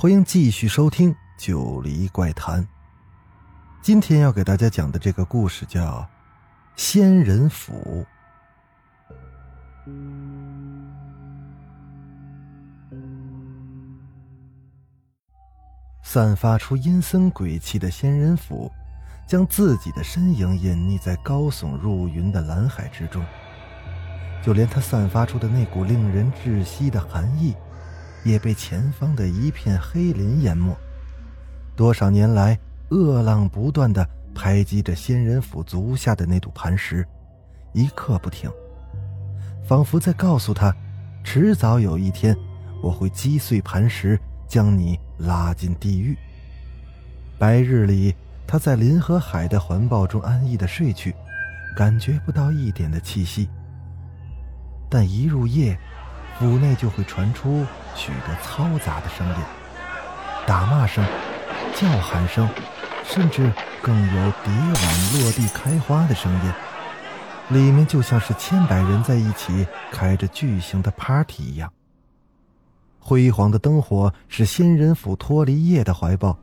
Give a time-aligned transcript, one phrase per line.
[0.00, 2.62] 欢迎继续收听《九黎怪谈》。
[3.82, 5.82] 今天要给大家讲的这个故事叫
[6.76, 8.06] 《仙人府》。
[16.04, 18.70] 散发出阴森鬼气的仙人府，
[19.26, 23.26] 将自己的身影隐匿在高耸入云的蓝海之中。
[24.44, 27.56] 就连它散发出的那股令人窒息的寒意，
[28.28, 30.76] 也被前方的一片黑林淹没。
[31.74, 32.58] 多少年来，
[32.90, 37.06] 恶浪不断的拍击着仙人府足下的那堵磐石，
[37.72, 38.50] 一刻不停，
[39.66, 40.74] 仿佛在告诉他：
[41.24, 42.36] 迟早有一天，
[42.82, 46.16] 我会击碎磐石，将你拉进地狱。
[47.38, 48.14] 白日里，
[48.46, 51.14] 他在林和海的环抱中安逸的睡去，
[51.76, 53.48] 感觉不到一点的气息。
[54.90, 55.78] 但一入夜，
[56.38, 59.34] 府内就会传出许多嘈杂的声音，
[60.46, 61.04] 打骂声、
[61.74, 62.48] 叫喊声，
[63.02, 64.12] 甚至更有
[64.44, 66.52] 蝶碗落地开花的声音。
[67.48, 71.72] 里面就像是千百人在一起开着巨型的 party 一样。
[73.00, 76.38] 辉煌的灯火使仙人府脱离夜的怀抱，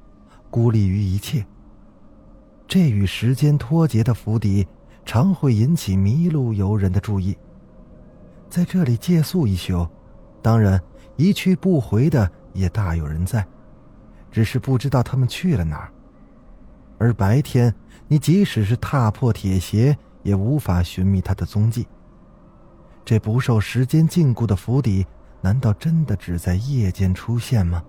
[0.50, 1.46] 孤立于一切。
[2.68, 4.68] 这与时间脱节的府邸，
[5.06, 7.38] 常会引起迷路游人的注意。
[8.56, 9.86] 在这里借宿一宿，
[10.42, 10.82] 当然
[11.18, 13.46] 一去不回的也大有人在，
[14.32, 15.92] 只是不知道他们去了哪儿。
[16.98, 17.76] 而白天，
[18.08, 21.86] 你即使是踏破铁鞋，也无法寻觅他的踪迹。
[23.04, 25.06] 这不受时间禁锢的府邸，
[25.42, 27.84] 难道真的只在夜间出现吗？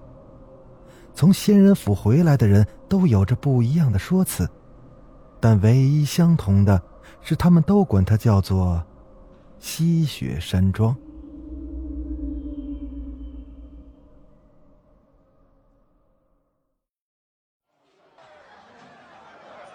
[1.15, 4.51] 从仙人府回来的人都有着不一样的说辞，
[5.39, 6.83] 但唯一相同的
[7.23, 8.85] 是，他们都管它叫做。
[9.69, 10.97] 西雪山庄。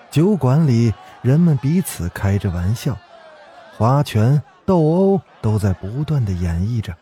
[0.09, 2.97] 酒馆里，人们彼此开着玩笑，
[3.78, 6.96] 划拳、斗殴都在不断的演绎着。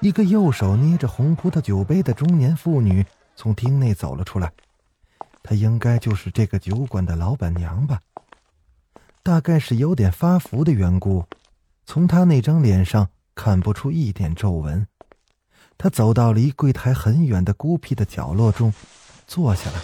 [0.00, 4.52] 一个右手捏着红葡萄酒杯的中年妇女从厅内走了出来，
[5.40, 8.00] 她应该就是这个酒馆的老板娘吧？
[9.22, 11.24] 大概是有点发福的缘故。
[11.86, 14.86] 从他那张脸上看不出一点皱纹。
[15.78, 18.74] 他走到离柜台很远的孤僻的角落中，
[19.26, 19.80] 坐下来。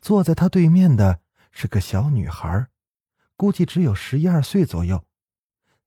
[0.00, 1.20] 坐在他对面的
[1.52, 2.66] 是个小女孩，
[3.36, 5.04] 估计只有十一二岁左右。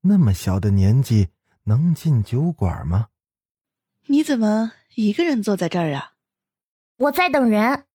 [0.02, 1.30] 那么小的年纪
[1.64, 3.08] 能进酒馆吗？
[4.06, 6.14] 你怎么一个人坐在这儿啊？
[6.98, 7.86] 我在等人。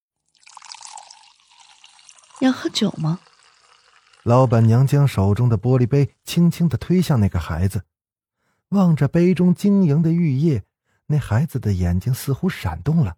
[2.40, 3.20] 要喝酒吗？
[4.28, 7.84] 老板娘将手中的玻璃杯轻轻的推向那个孩子，
[8.68, 10.64] 望着杯中晶莹的玉液，
[11.06, 13.16] 那孩子的眼睛似乎闪动了。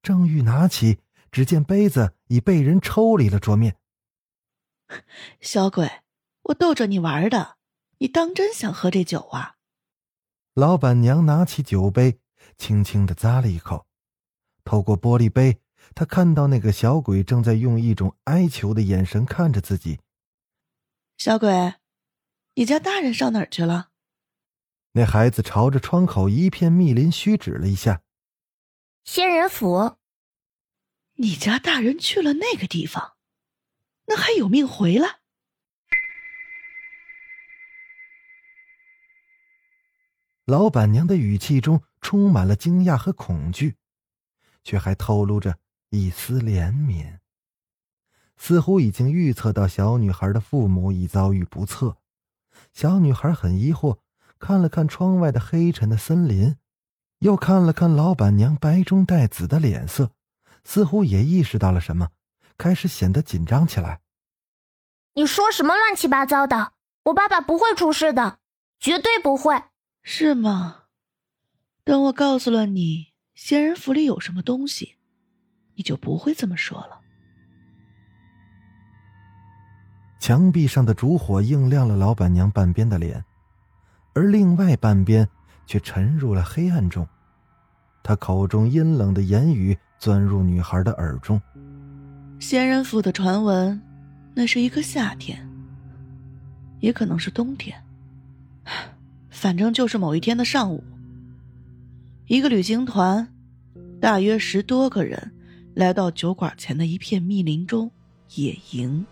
[0.00, 1.00] 正欲拿起，
[1.32, 3.78] 只见杯子已被人抽离了桌面。
[5.40, 5.90] 小鬼，
[6.42, 7.56] 我逗着你玩的，
[7.98, 9.56] 你当真想喝这酒啊？
[10.54, 12.20] 老板娘拿起酒杯，
[12.56, 13.84] 轻轻的咂了一口，
[14.62, 15.58] 透过玻璃杯，
[15.96, 19.98] 她看到那个小鬼正在用一种哀求的眼神看着自己。
[21.20, 21.74] 小鬼，
[22.54, 23.90] 你家大人上哪儿去了？
[24.92, 28.00] 那孩子朝着窗口一片密林虚指了一下。
[29.04, 29.98] 仙人府。
[31.16, 33.18] 你家大人去了那个地方，
[34.06, 35.18] 那还有命回来？
[40.46, 43.76] 老板娘的语气中充满了惊讶和恐惧，
[44.64, 45.58] 却还透露着
[45.90, 47.19] 一丝怜悯。
[48.42, 51.98] 似乎已经预测到小女孩的父母已遭遇不测，
[52.72, 53.98] 小女孩很疑惑，
[54.38, 56.56] 看了看窗外的黑沉的森林，
[57.18, 60.12] 又看了看老板娘白中带紫的脸色，
[60.64, 62.08] 似乎也意识到了什么，
[62.56, 64.00] 开始显得紧张起来。
[65.12, 66.72] 你说什么乱七八糟的？
[67.04, 68.38] 我爸爸不会出事的，
[68.78, 69.64] 绝对不会。
[70.02, 70.84] 是吗？
[71.84, 74.96] 等我告诉了你仙人府里有什么东西，
[75.74, 76.99] 你就不会这么说了。
[80.20, 83.24] 墙壁上的烛火映亮了老板娘半边的脸，
[84.12, 85.26] 而另外半边
[85.66, 87.08] 却沉入了黑暗中。
[88.02, 91.40] 他口中阴冷的言语钻入女孩的耳中。
[92.38, 93.80] 仙人府的传闻，
[94.34, 95.48] 那是一个夏天，
[96.80, 97.82] 也可能是冬天，
[99.30, 100.84] 反正就是某一天的上午，
[102.26, 103.26] 一个旅行团，
[103.98, 105.32] 大约十多个人，
[105.74, 107.90] 来到酒馆前的一片密林中
[108.34, 109.02] 野营。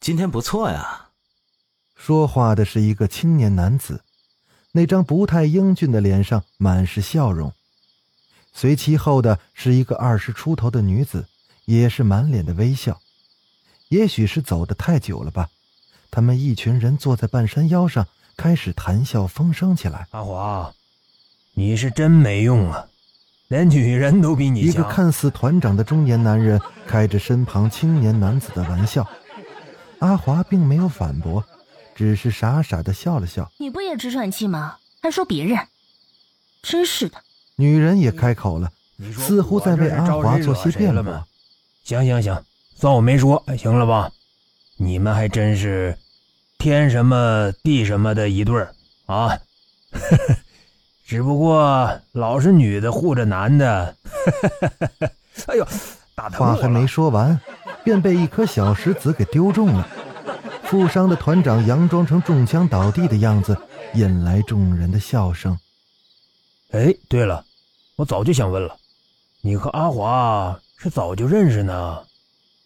[0.00, 1.08] 今天不错呀。
[1.94, 4.02] 说话的是一个青年男子，
[4.72, 7.52] 那张不太英俊的脸上满是笑容。
[8.54, 11.26] 随其后的是一个二十出头的女子，
[11.66, 12.98] 也是满脸的微笑。
[13.88, 15.50] 也许是走得太久了吧，
[16.10, 18.06] 他们一群人坐在半山腰上，
[18.38, 20.06] 开始谈笑风生起来。
[20.12, 20.72] 阿华，
[21.52, 22.88] 你是真没用啊，
[23.48, 29.06] 连女人都比你一个看似团长的中年男人开着身旁青年男子的玩笑。
[30.00, 31.42] 阿华并没有反驳，
[31.94, 33.50] 只是傻傻的笑了笑。
[33.58, 34.76] 你不也直喘气吗？
[35.00, 35.58] 还说别人，
[36.62, 37.16] 真是的。
[37.56, 38.70] 女人也开口了，
[39.16, 41.24] 似乎在为阿华做些辩驳。
[41.84, 42.44] 行行行，
[42.76, 44.10] 算我没说，行了吧？
[44.76, 45.96] 你们还真是
[46.58, 48.74] 天什么地什么的一对儿
[49.06, 49.38] 啊！
[51.04, 53.96] 只不过老是女的护着男的。
[55.48, 55.66] 哎呦，
[56.14, 57.38] 打话还没说完。
[57.84, 59.88] 便被一颗小石子给丢中了，
[60.64, 63.56] 负伤的团长佯装成中枪倒地的样子，
[63.94, 65.58] 引来众人的笑声。
[66.70, 67.44] 哎，对了，
[67.96, 68.76] 我早就想问了，
[69.40, 72.04] 你和阿华是早就认识呢，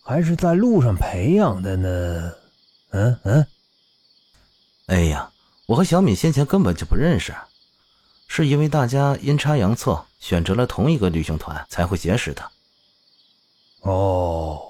[0.02, 2.32] 还是在路上培养的呢？
[2.90, 3.46] 嗯嗯。
[4.86, 5.30] 哎呀，
[5.66, 7.34] 我和小敏先前根本就不认识，
[8.28, 12.42] 是因为大家阴差阳错选择了同一个旅行团才会结识的。
[13.80, 14.60] 哦。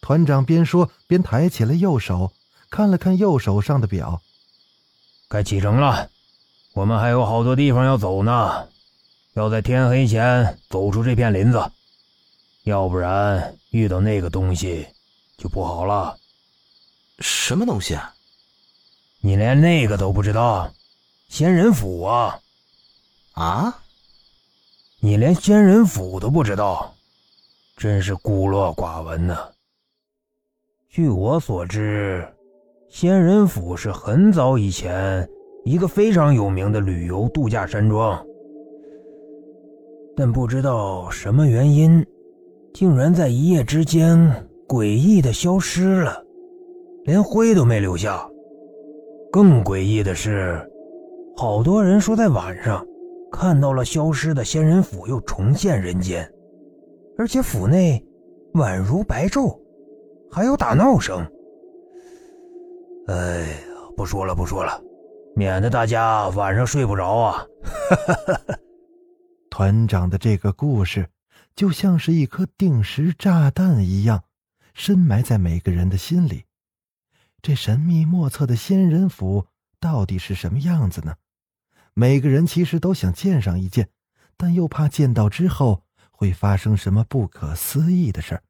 [0.00, 2.32] 团长边说边抬起了右手，
[2.70, 4.20] 看了看右手上的表。
[5.28, 6.10] 该启程了，
[6.74, 8.68] 我们还有好多地方要走呢，
[9.34, 11.70] 要在天黑前走出这片林子，
[12.64, 14.88] 要不然遇到那个东西
[15.36, 16.16] 就不好了。
[17.18, 17.94] 什么东西？
[17.94, 18.14] 啊
[19.22, 20.72] 你连那个都不知道？
[21.28, 22.40] 仙人府啊！
[23.32, 23.82] 啊？
[24.98, 26.94] 你连仙人府都不知道，
[27.76, 29.36] 真是孤陋寡闻呢。
[30.90, 32.26] 据我所知，
[32.88, 35.24] 仙人府是很早以前
[35.64, 38.20] 一个非常有名的旅游度假山庄，
[40.16, 42.04] 但不知道什么原因，
[42.74, 44.18] 竟然在一夜之间
[44.66, 46.20] 诡异的消失了，
[47.04, 48.28] 连灰都没留下。
[49.30, 50.60] 更诡异的是，
[51.36, 52.84] 好多人说在晚上
[53.30, 56.28] 看到了消失的仙人府又重现人间，
[57.16, 58.04] 而且府内
[58.54, 59.56] 宛如白昼。
[60.30, 61.20] 还有打闹声。
[63.08, 63.56] 哎呀，
[63.96, 64.80] 不说了，不说了，
[65.34, 67.46] 免得大家晚上睡不着啊！
[69.50, 71.08] 团长的这个故事，
[71.56, 74.22] 就像是一颗定时炸弹一样，
[74.72, 76.44] 深埋在每个人的心里。
[77.42, 79.46] 这神秘莫测的仙人府
[79.80, 81.16] 到底是什么样子呢？
[81.94, 83.88] 每个人其实都想见上一见，
[84.36, 88.42] 但又怕见到之后会发生什么不可思议的事儿。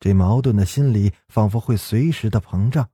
[0.00, 2.88] 这矛盾的心理仿佛会随时的膨胀，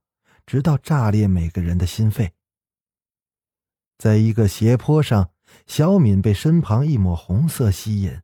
[0.45, 2.33] 直到炸裂每个人的心肺。
[3.97, 5.31] 在一个斜坡上，
[5.65, 8.21] 小敏被身旁一抹红色吸引，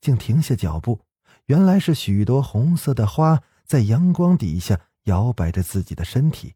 [0.00, 1.00] 竟停下脚步。
[1.46, 6.54] 原来是许多红色的花在阳光底下摇摆着自己的身体。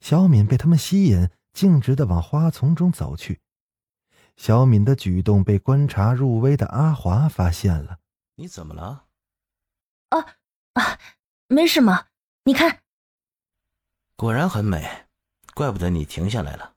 [0.00, 3.40] 小敏被他们吸引，径直的往花丛中走去。
[4.36, 8.00] 小敏的举动被观察入微的阿华发现了。
[8.34, 9.06] 你怎么了？
[10.10, 10.36] 啊！
[10.78, 10.98] 啊，
[11.48, 12.06] 没什么。
[12.44, 12.80] 你看，
[14.16, 15.06] 果然很美，
[15.54, 16.74] 怪不得你停下来了，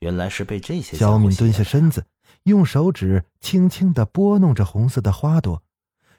[0.00, 0.96] 原来是被这些。
[0.96, 2.06] 小敏蹲下身子，
[2.42, 5.62] 用手指轻轻的拨弄着红色的花朵，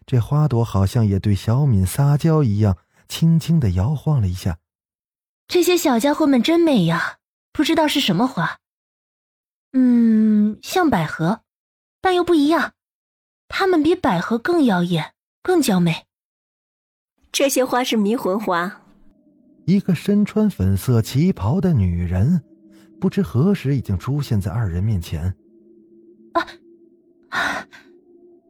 [0.06, 2.78] 这花朵好像也对小敏撒娇一样，
[3.08, 4.60] 轻轻的摇晃了一下。
[5.48, 7.20] 这些小家伙们真美呀，
[7.52, 8.60] 不知道是什么花。
[9.74, 11.44] 嗯，像百合，
[12.02, 12.74] 但又不一样，
[13.48, 15.14] 它们比百合更妖艳，
[15.44, 16.08] 更娇美。
[17.36, 18.82] 这些花是迷魂花。
[19.66, 22.42] 一个身穿粉色旗袍的女人，
[22.98, 25.36] 不知何时已经出现在二人面前。
[26.32, 26.48] 啊，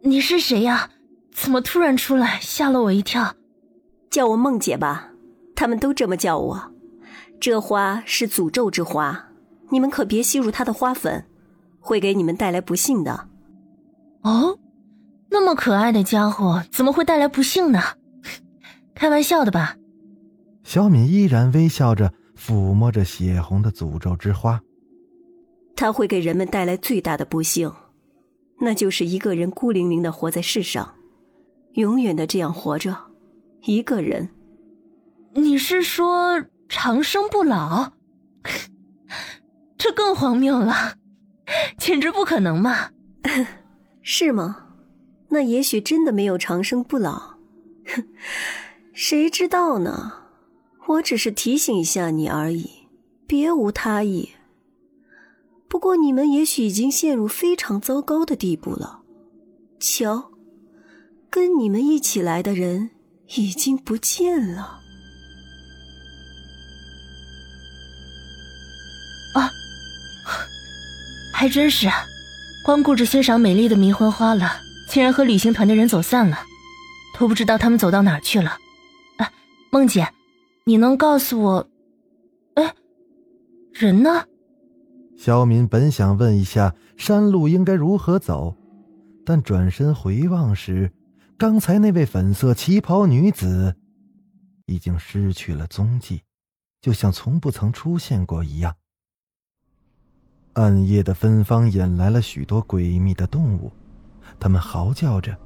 [0.04, 0.92] 你是谁呀？
[1.32, 3.34] 怎么突然出来，吓了我一跳。
[4.12, 5.10] 叫我梦姐吧，
[5.56, 6.72] 他们都这么叫我。
[7.40, 9.30] 这花是诅咒之花，
[9.72, 11.26] 你们可别吸入它的花粉，
[11.80, 13.30] 会给你们带来不幸的。
[14.22, 14.60] 哦，
[15.32, 17.82] 那么可爱的家伙，怎么会带来不幸呢？
[18.96, 19.78] 开玩笑的吧？
[20.64, 24.60] 小敏依然微笑着，抚摸着血红的诅咒之花。
[25.76, 27.72] 它会给人们带来最大的不幸，
[28.62, 30.96] 那就是一个人孤零零的活在世上，
[31.74, 32.98] 永远的这样活着，
[33.66, 34.30] 一个人。
[35.34, 37.92] 你是说长生不老？
[39.78, 40.96] 这更荒谬了，
[41.78, 42.92] 简直不可能嘛！
[44.02, 44.70] 是吗？
[45.30, 47.38] 那也许真的没有长生不老，
[48.98, 50.14] 谁知道呢？
[50.88, 52.88] 我只是提醒一下你而已，
[53.28, 54.30] 别无他意。
[55.68, 59.02] 不过你们也许已经陷入非常糟糕的地步了。
[59.82, 60.32] 瞧，
[61.30, 62.92] 跟你们一起来的人
[63.36, 64.80] 已经不见了。
[69.34, 69.52] 啊，
[71.34, 71.90] 还真是，
[72.64, 76.40] 光顾着欣赏美丽的迷魂花了，竟然和旅行团的人走散了，
[77.20, 78.58] 都不知道他们走到哪儿去了。
[79.76, 80.08] 梦姐，
[80.64, 81.70] 你能告诉我，
[82.54, 82.74] 哎，
[83.74, 84.24] 人呢？
[85.18, 88.56] 肖敏本想问一下山路应该如何走，
[89.26, 90.90] 但转身回望时，
[91.38, 93.76] 刚才那位粉色旗袍女子
[94.66, 96.22] 已经失去了踪迹，
[96.80, 98.74] 就像从不曾出现过一样。
[100.54, 103.70] 暗夜的芬芳引来了许多诡秘的动物，
[104.40, 105.38] 它们嚎叫着，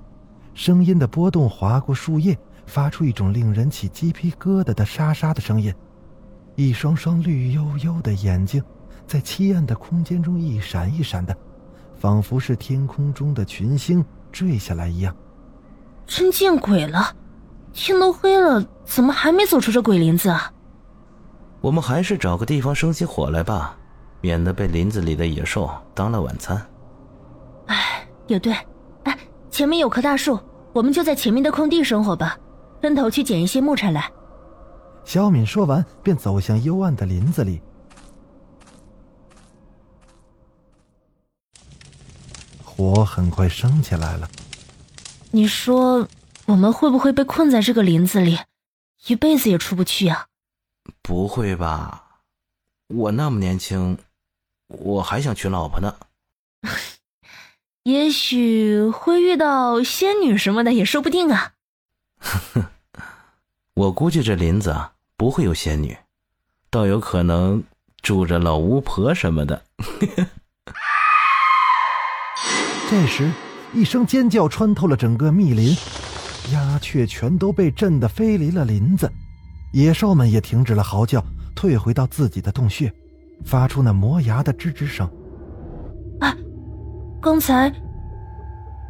[0.53, 2.37] 声音的波动划过树叶，
[2.69, 5.73] 发出一种令人起鸡皮疙瘩的沙沙的声音。
[6.55, 8.63] 一双双绿油油的眼睛，
[9.07, 11.35] 在漆暗的空间中一闪一闪的，
[11.97, 15.15] 仿佛是天空中的群星坠下来一样。
[16.05, 17.15] 真见鬼了！
[17.73, 20.51] 天都黑了，怎么还没走出这鬼林子啊？
[21.61, 23.75] 我们还是找个地方生起火来吧。
[24.21, 26.61] 免得被林子里的野兽当了晚餐。
[27.67, 28.53] 哎，也对。
[29.03, 29.17] 哎，
[29.49, 30.37] 前面有棵大树，
[30.73, 32.37] 我们就在前面的空地生火吧。
[32.81, 34.11] 分头去捡一些木柴来。
[35.05, 37.61] 肖敏说完，便走向幽暗的林子里。
[42.63, 44.29] 火很快升起来了。
[45.31, 46.07] 你说，
[46.45, 48.39] 我们会不会被困在这个林子里，
[49.07, 50.27] 一辈子也出不去啊？
[51.01, 52.21] 不会吧，
[52.87, 53.97] 我那么年轻。
[54.67, 55.95] 我还想娶老婆呢，
[57.83, 61.53] 也许会遇到仙女什么的也说不定啊。
[63.73, 65.97] 我估计这林子啊不会有仙女，
[66.69, 67.63] 倒有可能
[68.01, 69.61] 住着老巫婆什么的。
[72.89, 73.31] 这时，
[73.73, 75.75] 一声尖叫穿透了整个密林，
[76.51, 79.11] 鸦雀全都被震得飞离了林子，
[79.73, 81.23] 野兽们也停止了嚎叫，
[81.55, 82.91] 退回到自己的洞穴。
[83.45, 85.09] 发出那磨牙的吱吱声。
[86.19, 86.35] 啊，
[87.21, 87.71] 刚才，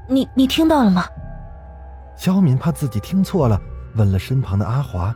[0.09, 1.05] 你你听到了吗？
[2.19, 3.57] 小敏怕自己听错了，
[3.95, 5.15] 问了身旁的阿华。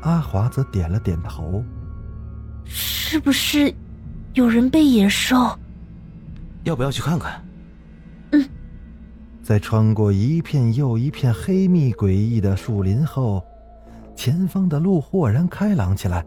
[0.00, 1.62] 阿华则点了点头。
[2.64, 3.72] 是不是
[4.34, 5.36] 有人被野兽？
[6.64, 7.40] 要不要去看看？
[8.32, 8.44] 嗯。
[9.44, 13.40] 在穿过一片又一片黑密诡异的树林后，
[14.16, 16.26] 前方的路豁然开朗起来。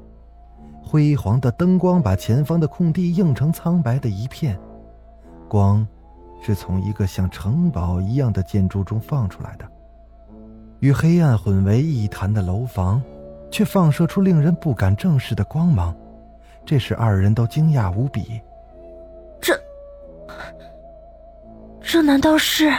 [0.81, 4.57] 辉煌的灯光把前方的空地映成苍白的一片，
[5.49, 5.85] 光
[6.41, 9.70] 是从一个像城堡一样的建筑中放出来的，
[10.81, 13.01] 与黑暗混为一谈的楼房，
[13.49, 15.95] 却放射出令人不敢正视的光芒，
[16.65, 18.41] 这使二人都惊讶无比。
[19.39, 19.57] 这，
[21.81, 22.71] 这难道是？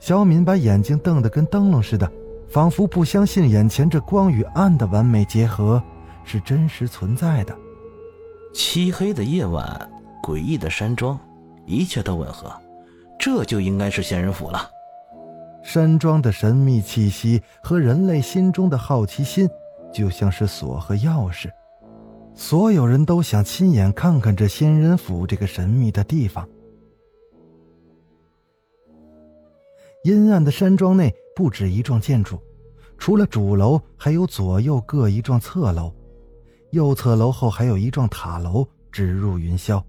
[0.00, 2.10] 小敏把眼睛瞪得跟灯笼似的，
[2.50, 5.82] 仿佛不相信眼前这光与暗的完美结合。
[6.24, 7.56] 是真实存在的。
[8.54, 9.90] 漆黑的夜晚，
[10.22, 11.18] 诡异的山庄，
[11.66, 12.52] 一切都吻合，
[13.18, 14.70] 这就应该是仙人府了。
[15.62, 19.48] 山庄的神秘气息和人类心中的好奇心，
[19.92, 21.48] 就像是锁和钥匙。
[22.34, 26.48] 所有人都想亲眼看看这仙人府这个神秘的地方。
[30.04, 32.38] 阴暗的山庄内不止一幢建筑，
[32.98, 35.92] 除了主楼，还有左右各一幢侧楼。
[36.70, 39.80] 右侧楼后还有一幢塔楼，直入云霄。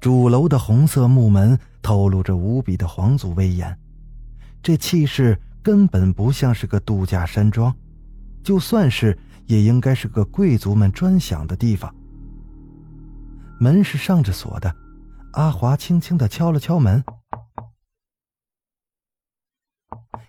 [0.00, 3.78] 主楼的红色木门透露着无比的皇族威严，
[4.62, 7.74] 这气势根本不像是个度假山庄，
[8.44, 11.92] 就算是也应该是个贵族们专享的地方。
[13.58, 14.74] 门是上着锁的，
[15.32, 17.04] 阿华轻轻的敲了敲门。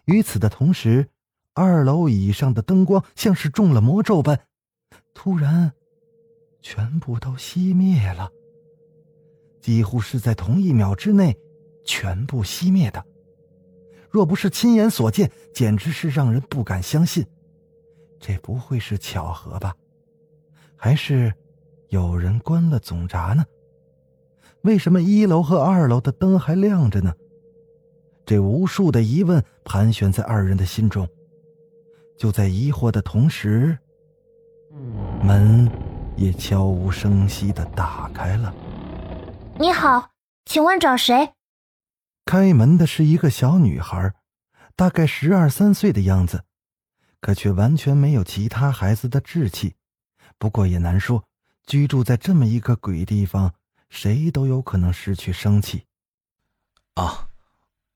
[0.05, 1.09] 与此的同时，
[1.53, 4.39] 二楼以上的灯光像是中了魔咒般。
[5.13, 5.71] 突然，
[6.61, 8.29] 全部都熄灭了。
[9.61, 11.37] 几乎是在同一秒之内，
[11.85, 13.05] 全部熄灭的。
[14.13, 17.25] 若不是亲眼所见，简直是让人不敢相信。
[18.19, 19.73] 这不会是巧合吧？
[20.77, 21.33] 还是
[21.89, 23.43] 有人关了总闸呢？
[24.61, 27.11] 为什么一楼和二楼的灯还亮着呢？
[28.23, 31.07] 这无数的疑问盘旋在二人的心中。
[32.15, 33.75] 就在疑惑的同时，
[35.23, 35.67] 门
[36.15, 38.53] 也悄无声息的打开了。
[39.57, 40.11] 你好，
[40.45, 41.31] 请问找谁？
[42.25, 44.13] 开门的是一个小女孩，
[44.75, 46.43] 大概十二三岁的样子，
[47.19, 49.75] 可却完全没有其他孩子的志气。
[50.37, 51.23] 不过也难说，
[51.65, 53.53] 居住在这么一个鬼地方，
[53.89, 55.85] 谁都有可能失去生气。
[56.95, 57.27] 啊，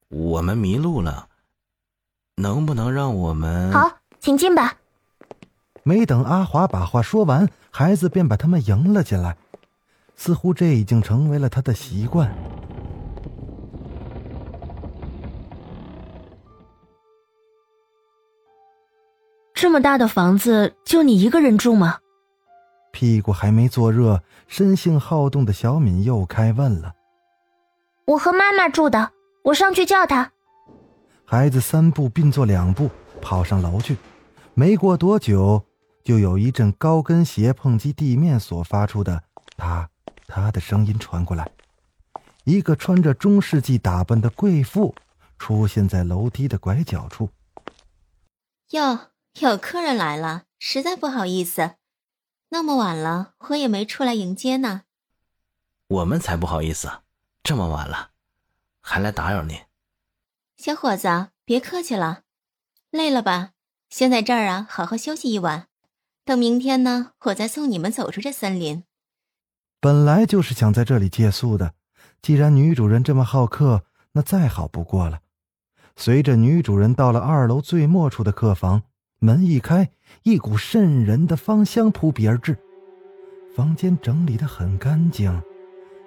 [0.09, 1.29] 我们迷路了，
[2.35, 3.71] 能不能让我们？
[3.71, 4.77] 好，请进吧。
[5.83, 9.37] 没等阿华把话说完，孩子便把他们迎了进来，
[10.15, 12.35] 似乎这已经成为了他的习惯。
[19.59, 21.97] 这么大的房子，就你一个人住吗？
[22.91, 26.93] 屁股还没坐热，生性好动的小敏又开问了
[28.05, 29.13] ：“我和妈妈住的，
[29.45, 30.31] 我上去叫她。”
[31.25, 32.87] 孩子三步并作两步
[33.19, 33.97] 跑上楼去，
[34.53, 35.65] 没过多久，
[36.03, 39.23] 就有一阵高跟鞋碰击地面所发出的
[39.57, 39.87] “嗒
[40.27, 41.49] 嗒”的声音传过来。
[42.43, 44.93] 一个穿着中世纪打扮的贵妇
[45.39, 47.27] 出现在楼梯的拐角处。
[48.69, 48.99] 哟。
[49.39, 51.75] 有客人来了，实在不好意思，
[52.49, 54.81] 那么晚了，我也没出来迎接呢。
[55.87, 57.01] 我们才不好意思，
[57.43, 58.09] 这么晚了，
[58.81, 59.59] 还来打扰您。
[60.55, 62.23] 小伙子，别客气了，
[62.89, 63.51] 累了吧？
[63.91, 65.67] 先在这儿啊，好好休息一晚，
[66.25, 68.85] 等明天呢，我再送你们走出这森林。
[69.79, 71.75] 本来就是想在这里借宿的，
[72.23, 75.21] 既然女主人这么好客，那再好不过了。
[75.95, 78.81] 随着女主人到了二楼最末处的客房。
[79.19, 79.89] 门一开，
[80.21, 82.55] 一股渗人的芳香扑鼻而至。
[83.55, 85.41] 房间整理的很干净，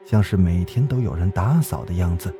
[0.05, 2.33] 像是每天都有人打扫的样子。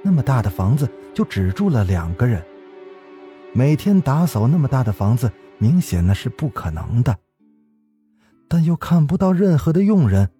[0.00, 2.40] 那么大的房子就只住了两个人，
[3.52, 7.16] 每天打扫那么大的房子，明显那是不可能的。
[8.48, 10.30] 但又看不到任何的佣人。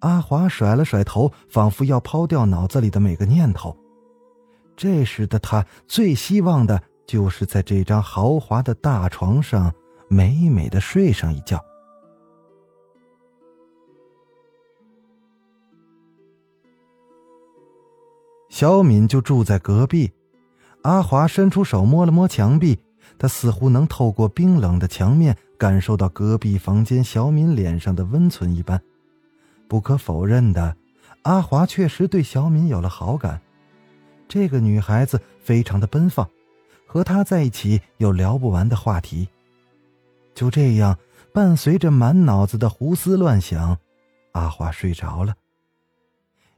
[0.00, 3.74] 阿华甩了甩头，仿佛要抛掉脑子里的每个念头。
[4.76, 6.82] 这时的他最希望的。
[7.06, 9.72] 就是在这张豪华的大床上
[10.08, 11.64] 美美的睡上一觉。
[18.48, 20.12] 小敏就住在隔壁。
[20.82, 22.78] 阿华伸出手摸了摸墙壁，
[23.18, 28.80] 他似乎能透过冰冷的墙面感受到隔壁房间小敏脸上的温存一般。
[29.68, 30.76] 不可否认的，
[31.22, 33.42] 阿华确实对小敏有了好感。
[34.28, 36.26] 这个女孩子非常的奔放。
[36.86, 39.28] 和他在一起有聊不完的话题。
[40.34, 40.98] 就这样，
[41.32, 43.78] 伴随着满脑子的胡思乱想，
[44.32, 45.34] 阿花睡着了。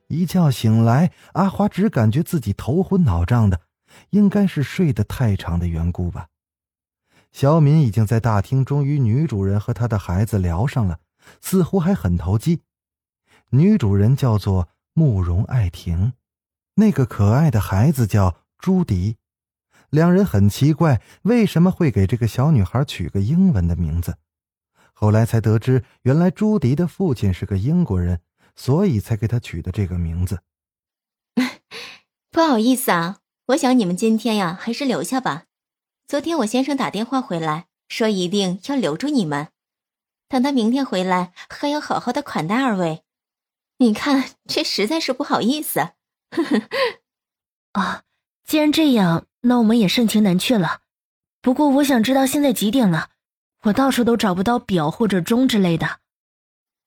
[0.08, 3.60] 一觉醒来，阿花只感觉自己头昏脑胀的，
[4.10, 6.28] 应该是睡得太长的缘故吧。
[7.30, 10.98] 小敏已经在大厅中与女主人和她的孩子聊上了，
[11.40, 12.62] 似乎还很投机。
[13.50, 16.14] 女主人叫做慕容爱婷，
[16.74, 19.16] 那个可爱的孩子叫朱迪。
[19.90, 24.18] 两人很奇怪，为什么会给这个小女孩取个英文的名字？
[24.92, 28.20] 后来才得知，原来朱迪的父亲是个英国人，
[28.56, 30.40] 所以才给她取的这个名字。
[32.30, 35.44] 不好意思啊，我想你们今天呀，还是留下吧。
[36.06, 39.48] 昨天我先生打电话回来，说一定要留住你们，
[40.28, 43.04] 等他明天回来，还要好好的款待二位。
[43.78, 45.92] 你看，这实在是不好意思。
[46.30, 46.62] 呵呵
[47.72, 48.02] 啊，
[48.44, 49.27] 既然这样。
[49.42, 50.80] 那我们也盛情难却了，
[51.40, 53.10] 不过我想知道现在几点了，
[53.62, 56.00] 我到处都找不到表或者钟之类的。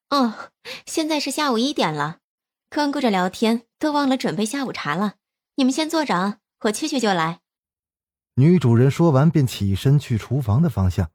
[0.09, 0.51] 哦，
[0.85, 2.19] 现在是下午一点了，
[2.69, 5.15] 光顾着聊天都忘了准备下午茶了。
[5.55, 7.39] 你们先坐着啊，我去去就来。
[8.35, 11.09] 女主人说完便起身去厨房的方向，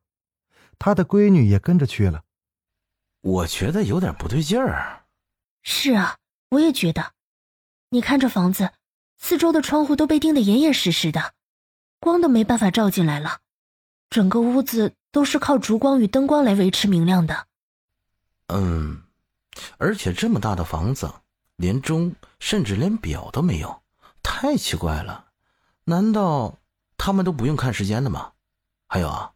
[0.79, 2.23] 她的闺女也跟着去了。
[3.21, 5.07] 我觉得有点不对劲儿。
[5.63, 6.17] 是啊，
[6.51, 7.13] 我也觉得。
[7.91, 8.73] 你看这房子。
[9.19, 11.33] 四周的窗户都被钉得严严实实的，
[12.01, 13.39] 光都没办法照进来了。
[14.11, 17.47] 整个屋子都是靠烛光与灯光来维持明亮的。
[18.49, 19.03] 嗯，
[19.79, 21.13] 而且这么大的房子，
[21.57, 23.83] 连钟甚至连表都没有，
[24.23, 25.27] 太奇怪了。
[25.85, 26.59] 难道
[26.97, 28.33] 他们都不用看时间的吗？
[28.87, 29.33] 还有啊，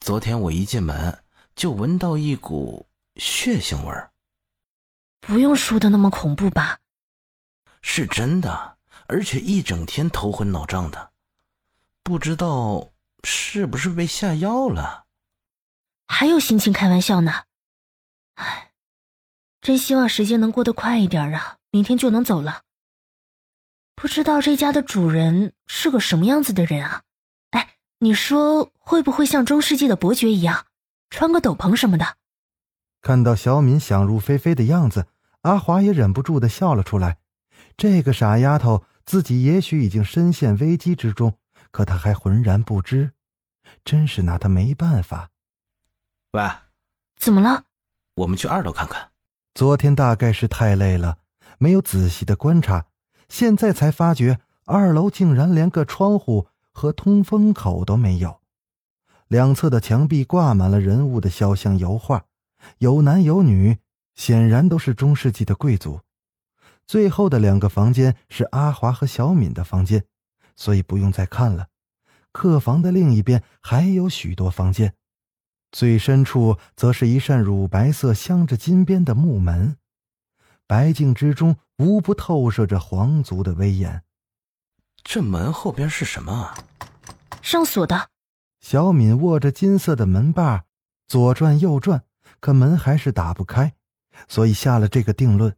[0.00, 1.24] 昨天我一进门
[1.56, 4.12] 就闻到一股血腥味儿。
[5.20, 6.78] 不用说的那么恐怖吧？
[7.82, 8.73] 是真的。
[9.06, 11.12] 而且一整天头昏脑胀的，
[12.02, 12.90] 不知道
[13.22, 15.04] 是不是被下药了。
[16.06, 17.44] 还有心情开玩笑呢？
[18.34, 18.72] 唉，
[19.60, 22.62] 真希望时间能过得快一点啊，明天就能走了。
[23.94, 27.02] 不知道这家的主人是个什么样子的人啊？
[27.50, 30.66] 哎，你说会不会像中世纪的伯爵一样，
[31.10, 32.16] 穿个斗篷什么的？
[33.00, 35.06] 看到小敏想入非非的样子，
[35.42, 37.18] 阿华也忍不住的笑了出来。
[37.76, 41.38] 这个傻丫头，自己也许已经深陷危机之中，
[41.70, 43.12] 可他还浑然不知，
[43.84, 45.30] 真是拿他没办法。
[46.32, 46.42] 喂，
[47.16, 47.64] 怎么了？
[48.16, 49.10] 我们去二楼看看。
[49.54, 51.18] 昨天大概是太累了，
[51.58, 52.86] 没有仔细的观察，
[53.28, 58.40] 现在才发觉二楼竟然连个窗户和通风口都没有，
[59.28, 62.24] 两侧的墙壁挂满了人物的肖像油画，
[62.78, 63.78] 有男有女，
[64.14, 66.00] 显然都是中世纪的贵族。
[66.86, 70.04] 最后的两个房间是阿华和小敏的房间，
[70.56, 71.68] 所以不用再看了。
[72.32, 74.94] 客房的另一边还有许多房间。
[75.72, 79.76] 最深处则是一扇乳白色镶着金边的木门，
[80.66, 84.02] 白净之中无不透射着皇族的威严。
[85.02, 86.54] 这门后边是什么啊？
[87.42, 88.10] 上锁的。
[88.60, 90.64] 小敏握着金色的门把，
[91.06, 92.04] 左转右转，
[92.40, 93.74] 可门还是打不开，
[94.28, 95.54] 所以下了这个定论。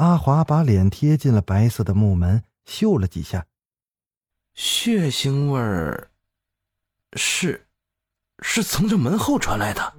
[0.00, 3.44] 阿华把脸贴近了白色的木门，嗅了几下，
[4.54, 6.08] 血腥味儿，
[7.12, 7.66] 是。
[8.42, 9.92] 是从这门后传来的。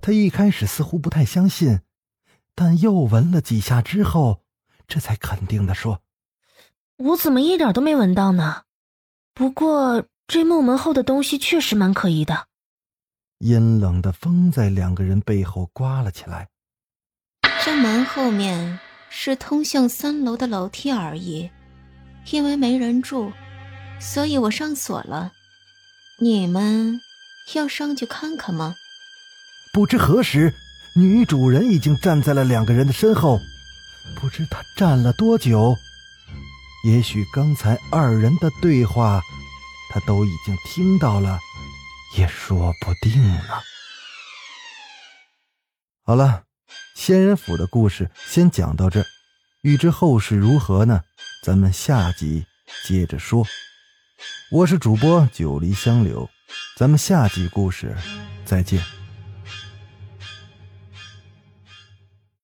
[0.00, 1.80] 他一开始似乎不太相信，
[2.54, 4.44] 但又闻了几下之后，
[4.86, 6.00] 这才肯定的说
[6.98, 8.62] ：“我怎么一点都没闻到呢？
[9.34, 12.46] 不过这木门后的东西确实蛮可疑的。”
[13.38, 16.48] 阴冷的风在两个人背后刮了起来。
[17.64, 18.78] 这门后面
[19.10, 21.50] 是通向三楼的楼梯而已。
[22.30, 23.32] 因为没人住，
[23.98, 25.32] 所以我上锁了。
[26.20, 27.00] 你们
[27.54, 28.74] 要上去看看吗？
[29.72, 30.52] 不知何时，
[30.94, 33.38] 女主人已经站在了两个人的身后。
[34.20, 35.74] 不知她站了多久，
[36.84, 39.22] 也许刚才二人的对话，
[39.90, 41.38] 她都已经听到了，
[42.16, 43.60] 也说不定呢。
[46.04, 46.44] 好了，
[46.94, 49.06] 仙人府的故事先讲到这儿，
[49.62, 51.02] 欲知后事如何呢？
[51.44, 52.46] 咱们下集
[52.86, 53.46] 接着说。
[54.50, 56.28] 我是主播九黎香柳，
[56.76, 57.96] 咱们下集故事
[58.44, 58.97] 再见。